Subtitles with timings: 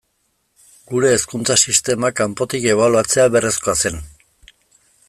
[0.93, 4.05] Gure hezkuntza sistema kanpotik ebaluatzea beharrezkoa zen.